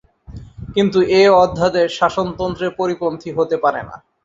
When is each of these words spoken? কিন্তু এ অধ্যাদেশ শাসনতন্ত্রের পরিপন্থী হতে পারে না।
কিন্তু 0.75 0.99
এ 1.13 1.31
অধ্যাদেশ 1.43 1.89
শাসনতন্ত্রের 1.99 2.71
পরিপন্থী 2.79 3.29
হতে 3.37 3.55
পারে 3.63 3.81
না। 3.83 3.95